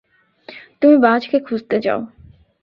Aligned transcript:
তুমি 0.81 0.95
বাযকে 0.97 1.37
খুঁজতে 1.39 1.77
যাও। 1.79 1.99